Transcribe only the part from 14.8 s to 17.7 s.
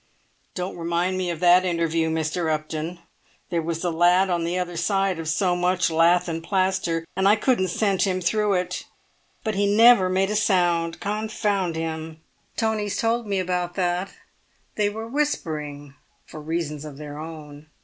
were whispering, for reasons of their own."